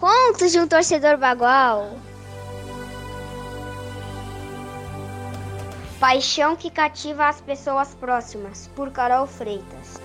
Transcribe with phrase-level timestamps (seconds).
[0.00, 1.90] Contos de um torcedor bagual.
[6.00, 10.00] Paixão que cativa as pessoas próximas, por Carol Freitas.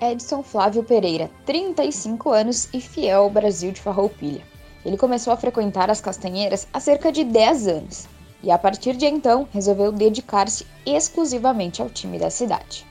[0.00, 4.44] Edson Flávio Pereira, 35 anos e fiel ao Brasil de Farroupilha.
[4.84, 8.06] Ele começou a frequentar as castanheiras há cerca de 10 anos
[8.40, 12.86] e, a partir de então, resolveu dedicar-se exclusivamente ao time da cidade.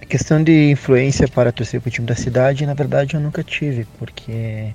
[0.00, 3.42] A questão de influência para torcer para o time da cidade, na verdade, eu nunca
[3.42, 4.72] tive, porque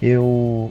[0.00, 0.70] eu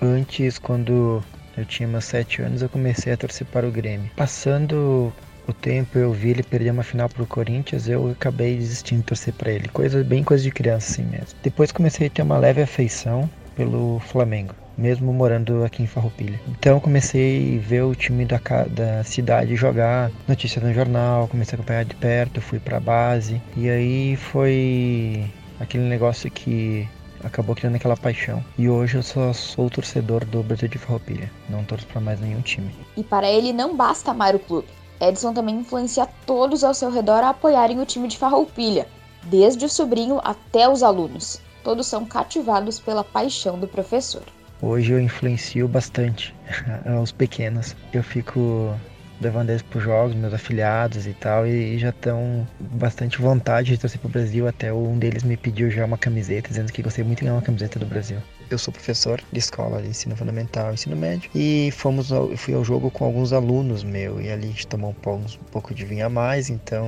[0.00, 1.22] antes, quando
[1.56, 4.10] eu tinha meus 7 anos, eu comecei a torcer para o Grêmio.
[4.16, 5.12] Passando
[5.46, 9.06] o tempo, eu vi ele perder uma final para o Corinthians, eu acabei desistindo de
[9.06, 9.68] torcer para ele.
[9.68, 11.38] Coisa bem coisa de criança assim mesmo.
[11.42, 16.40] Depois comecei a ter uma leve afeição pelo Flamengo mesmo morando aqui em Farroupilha.
[16.46, 21.56] Então comecei a ver o time da, da cidade jogar, notícias no jornal, comecei a
[21.56, 26.88] acompanhar de perto, fui para a base e aí foi aquele negócio que
[27.22, 28.44] acabou criando aquela paixão.
[28.56, 32.40] E hoje eu só sou torcedor do Brasil de Farroupilha, não torço para mais nenhum
[32.40, 32.70] time.
[32.96, 34.68] E para ele não basta amar o clube.
[35.00, 38.86] Edson também influencia todos ao seu redor a apoiarem o time de Farroupilha,
[39.24, 41.40] desde o sobrinho até os alunos.
[41.62, 44.22] Todos são cativados pela paixão do professor.
[44.60, 46.34] Hoje eu influencio bastante
[47.00, 47.76] os pequenos.
[47.92, 48.74] Eu fico
[49.20, 53.78] levando para os jogos, meus afiliados e tal, e, e já estão bastante vontade de
[53.78, 54.46] torcer para o Brasil.
[54.46, 57.42] Até um deles me pediu já uma camiseta, dizendo que gostei muito de ganhar uma
[57.42, 58.18] camiseta do Brasil.
[58.50, 62.64] Eu sou professor de escola de ensino fundamental, ensino médio, e fomos ao, fui ao
[62.64, 65.84] jogo com alguns alunos meu, e ali a gente tomou um pouco, um pouco de
[65.84, 66.48] vinho a mais.
[66.48, 66.86] Então,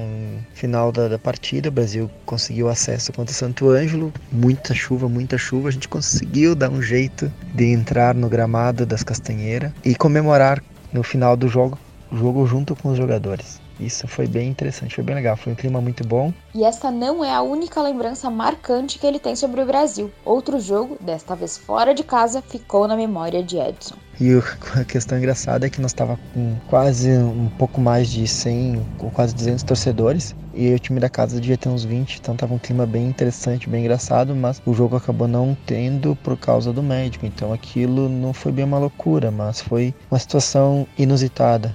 [0.54, 5.68] final da, da partida, o Brasil conseguiu acesso contra Santo Ângelo, muita chuva, muita chuva.
[5.68, 11.02] A gente conseguiu dar um jeito de entrar no gramado das Castanheiras e comemorar no
[11.02, 11.78] final do jogo,
[12.12, 13.60] jogo junto com os jogadores.
[13.80, 16.32] Isso foi bem interessante, foi bem legal, foi um clima muito bom.
[16.54, 20.10] E esta não é a única lembrança marcante que ele tem sobre o Brasil.
[20.22, 23.96] Outro jogo, desta vez fora de casa, ficou na memória de Edson.
[24.20, 24.32] E
[24.78, 29.10] a questão engraçada é que nós estava com quase um pouco mais de 100, com
[29.10, 32.58] quase 200 torcedores, e o time da casa devia ter uns 20, então tava um
[32.58, 37.24] clima bem interessante, bem engraçado, mas o jogo acabou não tendo por causa do médico,
[37.24, 41.74] então aquilo não foi bem uma loucura, mas foi uma situação inusitada.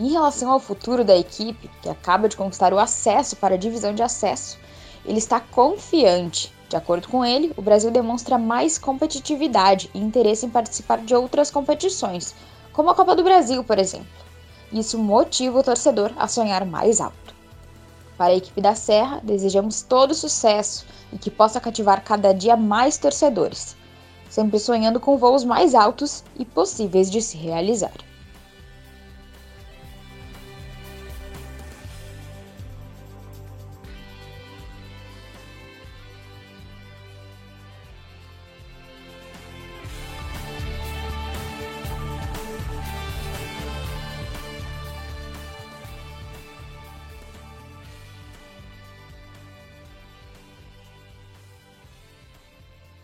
[0.00, 3.94] Em relação ao futuro da equipe, que acaba de conquistar o acesso para a divisão
[3.94, 4.58] de acesso,
[5.04, 6.50] ele está confiante.
[6.70, 11.50] De acordo com ele, o Brasil demonstra mais competitividade e interesse em participar de outras
[11.50, 12.34] competições,
[12.72, 14.08] como a Copa do Brasil, por exemplo.
[14.72, 17.34] Isso motiva o torcedor a sonhar mais alto.
[18.16, 22.96] Para a equipe da Serra, desejamos todo sucesso e que possa cativar cada dia mais
[22.96, 23.76] torcedores,
[24.30, 27.92] sempre sonhando com voos mais altos e possíveis de se realizar.